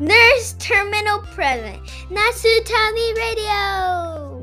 [0.00, 1.78] Nurse Terminal Present
[2.08, 4.40] Nasutami Radio.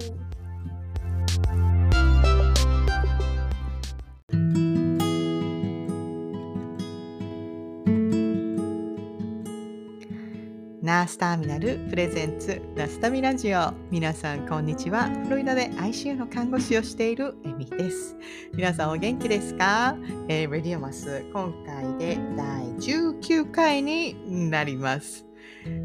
[10.83, 15.09] ナースターミナルプレゼンツナスタミラジオ皆さんこんにちは。
[15.25, 18.15] フロリダで ICU の看護師をしているエミです。
[18.53, 24.15] 皆さんお元気ですか、えー、レディオマス今回で第19回に
[24.51, 25.26] なります。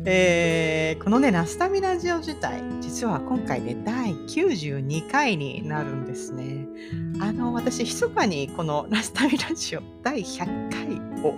[0.05, 6.67] えー、このね、ナスタミラジオ自体、実は今回で第92回になるんですね。
[7.21, 11.37] あの、私、密かにこの ナスタミラジオ第100回を、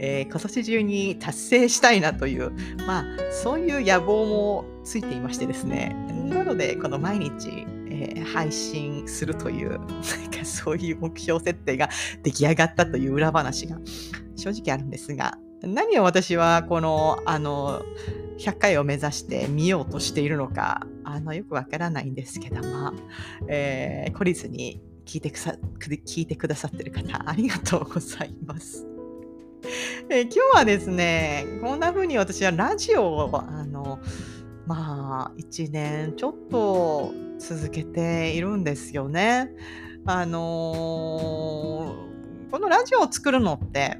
[0.00, 2.50] えー、今年中に達成したいなという、
[2.86, 5.94] まあ、そういう野望もついていましてですね。
[6.28, 11.88] なので、この毎日、えー、配信するという、なんかそういう目標設定が
[12.24, 13.78] 出来上がったという裏話が
[14.34, 17.82] 正直あるんですが、何を私はこの、あの、
[18.38, 22.92] 100回を目指して見ようとしているのか、あの、よくわからないんですけども、
[23.48, 28.86] えー、懲りずに聞いてくさ聞いてくださってる方、ありがとうございます。
[30.08, 34.00] えー、今日はですね、こんな風に私はラジオを、あの、
[34.66, 39.50] まあ、1年ちょっと続けているんですよね。
[40.06, 43.98] あのー、このラジオを作るのって、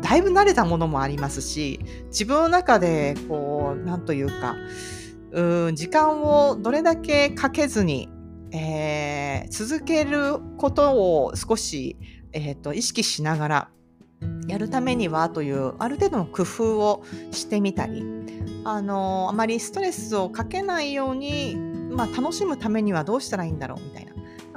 [0.00, 4.56] だいぶ慣れたものもありますし自分の中でこう何というか
[5.32, 8.08] うん時間をどれだけかけずに、
[8.52, 11.96] えー、続けることを少し、
[12.32, 13.68] えーと、意識しながら
[14.46, 18.04] やるためにはというある程度の工夫をしてみたり
[18.64, 24.11] あのあまりストレスをかけないように、まあ、楽しむためにはどうしたらいいんだろうみたいな。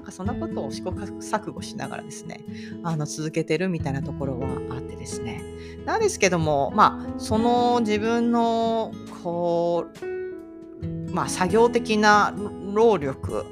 [0.06, 2.42] かそんなことを試行錯誤しながらですね、
[2.84, 5.44] あの続けてるみたいなところはあってですね。
[5.86, 8.92] なんですけども、まあ、その自分の、
[9.24, 12.34] こう、まあ、作業的な
[12.74, 13.46] 労力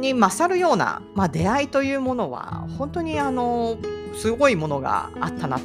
[0.00, 3.78] に勝るような、まあ、出会いというものは、本当にあの、
[4.14, 5.64] すごいものがあったなと、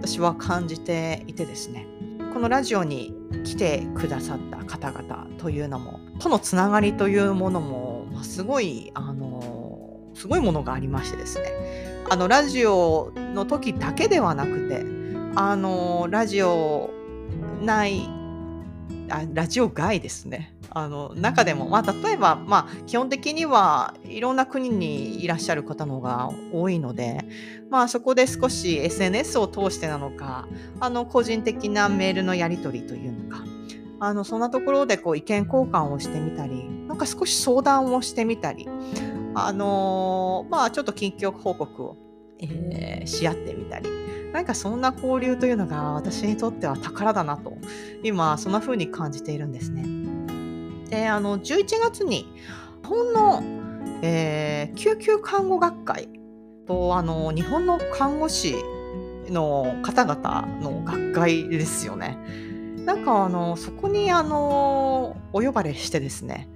[0.00, 1.86] 私は感じていてですね。
[2.32, 3.14] このラジオに
[3.44, 11.50] 来てくださった方々というのもとのつながりというものも、まあすごいあのすごいものがありましてですね。
[12.10, 14.84] あのラジオの時だけではなくて
[15.34, 16.90] あのラジオ
[17.62, 18.08] 内
[19.08, 20.54] あラジオ外ですね。
[20.74, 27.26] あの中でも、まあ、例えば、まあ、基本的にはいろんな国にいらっしゃる方のが多いので、
[27.68, 30.48] まあ、そこで少し SNS を通してなのか
[30.80, 33.44] あの個人的なメールのやり取りというのか
[34.00, 36.70] あのそんなところでこう意見交換をしてみたり
[37.04, 38.68] か少し相談をしてみたり
[39.34, 41.96] あのー、まあちょっと近況報告を、
[42.38, 43.88] えー、し合ってみたり
[44.32, 47.56] 何かそんな交流というのが私にとっては宝だなと
[48.02, 49.84] 今そんな風に感じているんですね。
[50.88, 52.26] であの11月に
[52.82, 53.42] 日本の、
[54.02, 56.08] えー、救急看護学会
[56.66, 58.56] とあの日本の看護師
[59.28, 62.18] の方々の学会ですよね。
[62.84, 66.48] なんかあのそこにあのお呼ばれしてですね。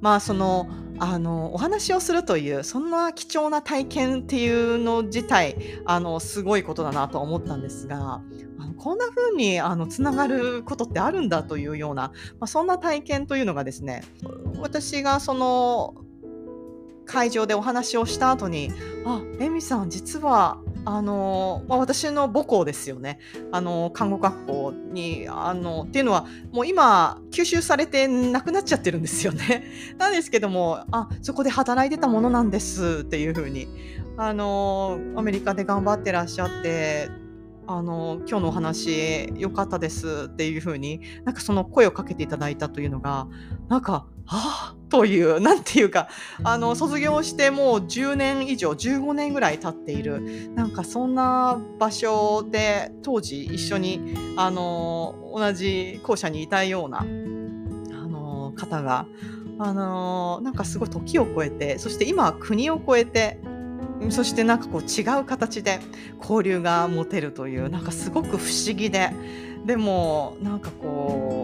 [0.00, 8.22] まあそのあのお話をするというそんな貴重な体験っていうの自体あのすごいことだなと思ったんですが
[8.58, 14.02] あのこんな風にあのつながることってあるんだというような、まあ、そんな体験というのがですね
[14.58, 15.94] 私がその
[17.06, 18.70] 会場でお話をした後に
[19.04, 23.18] 「あエミさん実はあのまあ、私の母校ですよね。
[23.52, 29.64] あの看護学校にあのっていうのはもう今吸収されてなくなっちゃってるんですよね。
[29.98, 33.68] なんですけどもあそこで働いてたものなんですっていうふうに
[34.16, 37.08] あのアメリカで頑張ってらっしゃって
[37.66, 43.28] あの今日のお話良かったですっていう風になんかその声をかけていただいたというのが
[43.68, 46.08] なんかああというなんていうか
[46.42, 59.06] あの卒業してもう10年以上15年ぐらい経っているなんかそんな場所で当時一緒にあの同じ校舎にいたようなあの方が
[59.58, 63.38] あのなんかすごい時を超えてそして今は国を超えて
[64.08, 65.78] そしてなんかこう違う形で
[66.18, 69.10] 交流が持てるというなんかすごく不思議で
[69.66, 71.39] でもなんかこう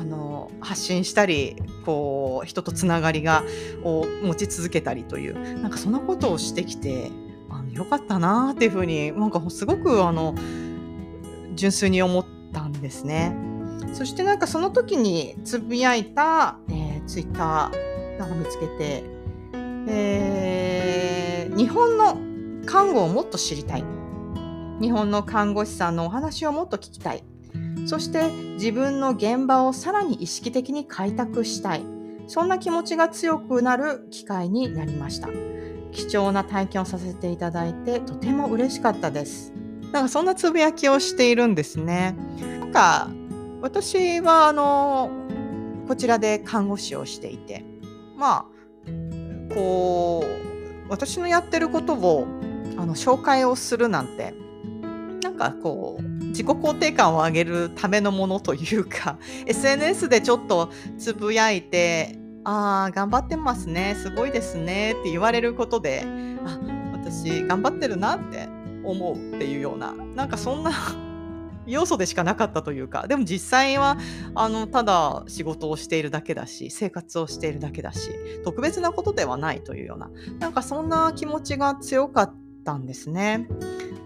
[0.00, 3.44] あの発信したりこう人とつながりが
[3.84, 7.10] を持ち続けたりというなんかそんなことをしてきて
[7.50, 10.34] あのよかったなっていうふうになんかすごくあの
[11.54, 13.36] 純粋に思ったんですね。
[13.92, 19.04] そしてなんかその時につぶやいた、えー、ツイッターなんか見つけて、
[19.88, 21.10] えー
[21.60, 22.16] 日本の
[22.64, 23.84] 看護をもっと知りたい
[24.80, 27.22] 日本の看護師さんのお話をもっと聞きたい
[27.86, 31.84] そして自分の現場をさらに意識的に開拓したい。
[32.26, 35.28] そんな気持ちが強くなる機会になりました。
[35.92, 39.52] 貴重な体験をさせていただいてとても嬉しかったです。
[39.92, 42.16] なんかそんなつぶやきをしているんですね。
[42.60, 43.08] なんか
[43.60, 45.10] 私はあの
[45.88, 47.64] こちらで看護師をしていて
[48.16, 48.46] ま
[49.48, 52.26] あこう私のやってることを
[52.78, 54.34] あの紹介をするなんて
[55.22, 66.04] なんかこう自己肯定感を上げるためのものというか SNS でちょっとつぶやいて「ああ頑張ってますねすごいですね」って言われることで
[66.44, 66.58] 「あ
[66.92, 68.48] 私頑張ってるな」って
[68.84, 70.72] 思うっていうようななんかそんな
[71.66, 73.98] 要素でしかなかったというかでも実際は
[74.34, 78.10] あのただ仕事をしているだけだし生活をしているだけだし
[78.44, 83.48] 特別なことではないというようななんかそんな気持ちが強かったんですね。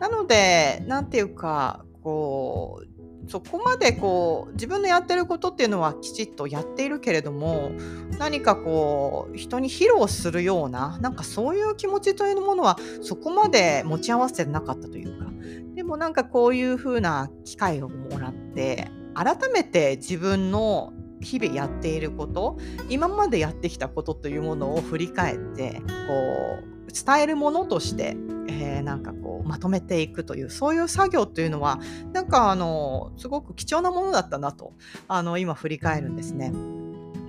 [0.01, 2.95] なので何て言うかこう
[3.31, 7.73] そこまでこう自分のやってることっていうのはきちっとやっているけれども
[8.19, 15.31] 何かこう人に披露するようななんかそういう気持ちというものはそこまで持ち合わせてなかったというか
[15.75, 22.59] でもなんかこういうふうな機会をもらって改めて自分の日々やっていること
[22.91, 28.17] 今までやってきたことというものを振り返ってこう伝えるものとして
[28.49, 31.81] えー、なんかこうまとめていくというそういう作業というのは
[32.13, 34.73] なんかあのすごく貴重なものだったなと
[35.09, 36.53] あの今振り返るんですね。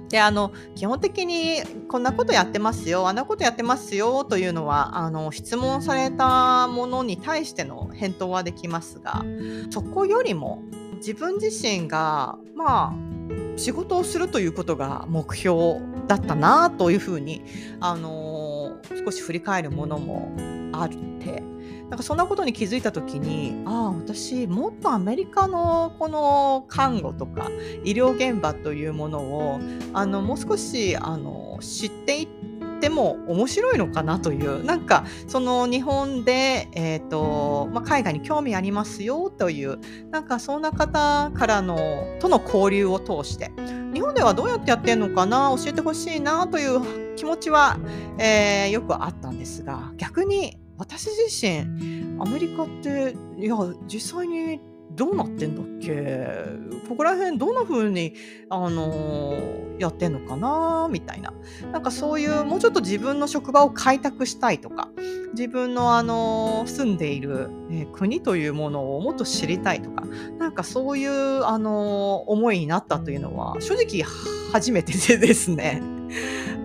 [0.09, 9.25] であの基本的にこんなことやってますよあんなことやってますよというのはあの質問されたものに対しての返答はできますが
[9.71, 10.61] そこよりも
[10.97, 13.14] 自分自身がまあ
[13.57, 17.43] 仕事をするということが目標だったなというふうに
[17.79, 20.31] あの少し振り返るものも
[20.73, 21.43] あって
[21.89, 27.49] なんかそんなことに気づいた時にああ私もっとアメリカのこの看護とか
[27.83, 29.59] 医療現場というものを
[29.93, 32.44] あのもう少しあの知っていって
[32.89, 39.79] も面白いのかなというなんかその日本で、えーとまあ、海外に興味ありますよという
[40.11, 41.77] なんかそんな方からの
[42.19, 43.51] との交流を通して
[43.93, 47.77] 日本ではどうやってやってるのかな教えてほしいなという気持ちは、
[48.19, 53.55] えー、よくあったんですが逆に私自身アメリカっていや
[53.87, 54.59] 実際に
[54.95, 56.45] どうなってんだっけ？
[56.87, 58.13] ここら辺どんな風に
[58.49, 60.87] あのー、やってんのかな？
[60.89, 61.33] みたいな。
[61.71, 64.89] なんかそういうもうちょっと自分の職場を開拓したいとか
[65.33, 70.05] 自分の、あのー、住んでいる、え、国というものをもっと知りたいとか
[70.39, 74.03] なんかそういう、あの思いになったというのは正直
[74.51, 75.81] 初めてでですね。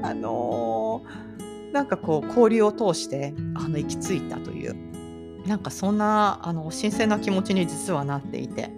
[0.02, 1.02] あの
[1.72, 4.89] なんかこう交流を通してあの行き着いたという。
[5.46, 8.70] なんかそんなあの新鮮な気持ちに実はなっていて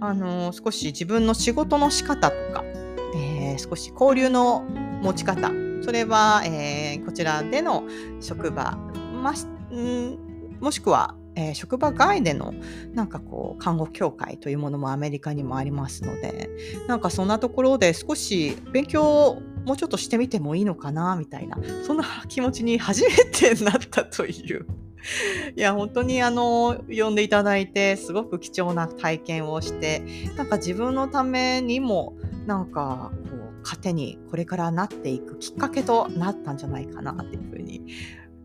[0.00, 2.64] あの少し自分の仕事の仕方とか、
[3.14, 4.62] えー、少し交流の
[5.02, 5.50] 持ち方
[5.82, 7.84] それは、えー、こちらでの
[8.20, 8.76] 職場、
[9.22, 10.18] ま、ん
[10.60, 12.52] もしくはえー、職場外での
[12.94, 16.50] なんかこう看護協会というものもアメリカにもありますので
[16.88, 24.66] なんかそんなところで少し勉強をもうちょっとしてみてもいいのかなみたいなそんな気持ちに初めてなったという。
[25.56, 30.02] いや本当にあの呼んでいただいてすごく貴重な体験をして
[30.36, 37.80] なんか自分のためにもなんかこう糧にこれからなっていくきっかけとなったんじゃないかなっていうふうに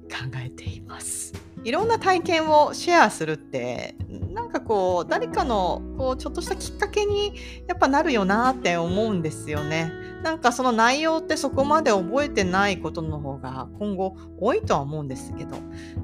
[0.04, 1.34] 考えています。
[1.64, 3.96] いろんな体験をシェアするって
[4.34, 7.34] なんかこう誰かのこうちょっとしたきっかけに
[7.68, 9.92] やっぱなるよなって思うんですよね。
[10.24, 15.58] なんかその内容ってそこまで覚えてないことの方が今後多いとは思うんですけど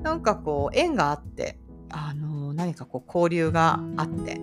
[0.03, 1.57] なんかこう縁があって
[1.89, 4.39] あの何かこう交流があって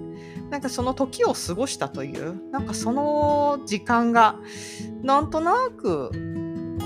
[0.51, 4.37] なんかその時を過ごしたというなんかその時間が
[5.03, 6.11] なんとなく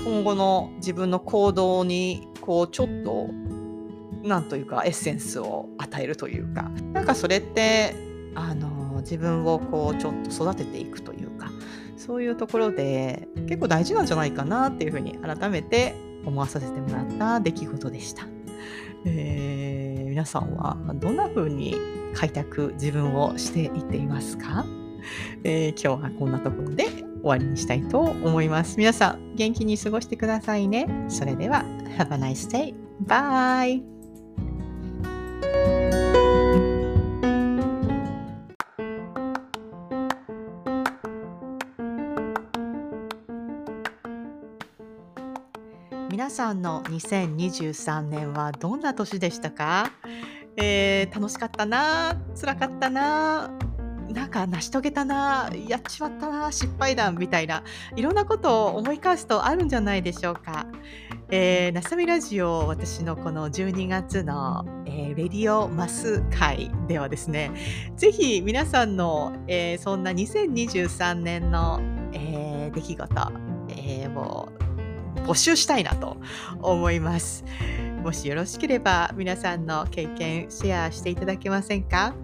[0.03, 3.29] 今後の自分の行動にこうちょっと
[4.27, 7.95] なんというかエッセンスを与えるというかなんかそれって
[8.35, 11.50] あの自分をこうちょっと育てていくというか
[12.01, 15.93] そういうところで結構大事なんじゃないかなっていうふうに改めて
[16.25, 18.25] 思わさせてもらった出来事でした。
[19.05, 21.75] えー、皆さんはどんな風に
[22.13, 24.65] 開拓自分をしていっていますか、
[25.43, 28.77] えー、今日はこんなところで終わりにしたいと思います。
[28.77, 30.87] 皆さん元気に過ごしてくださいね。
[31.07, 31.63] それでは
[31.97, 32.73] Have a nice day.
[33.05, 34.00] Bye!
[46.31, 49.91] さんの2023年はどんな年でしたか、
[50.55, 53.51] えー、楽しかったな辛かったな
[54.09, 57.63] なんか成し遂げたなやっちまったな失敗談みたいな
[57.95, 60.65] いろんなことを思い返すとあるんじゃないでしょうか。
[61.33, 67.51] えー、ナサミラジオ私のこの12月の、えー、レディオマス会ではですね
[67.95, 71.79] ぜひ皆さんの、えー、そんな2023年の、
[72.11, 73.31] えー、出来事、
[73.69, 74.51] えー、を
[75.25, 76.17] 募集したいなと
[76.61, 77.43] 思います。
[78.01, 82.15] もしよろしければ皆さんの経験シェアしていただけませんか、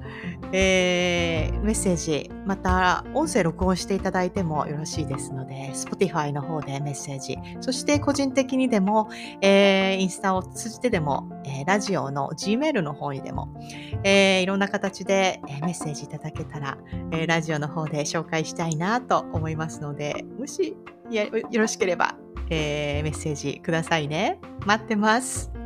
[0.52, 9.10] えー、メッセージまた音声録音していただいてもよろしいですので Spotify の方でメッセージそして個人的にでも、
[9.42, 13.54] えー、インスタを通じてでも、えー、ラジオの Gmail の方にでも、
[14.04, 16.80] えー、いろんな形でメッセージいただけたら、
[17.12, 20.76] えー、ラジオの方で紹介したいなと思いますのでもし
[21.12, 22.18] よろしければ、
[22.50, 24.40] えー、メッセージくださいね。
[24.66, 25.57] 待ってます。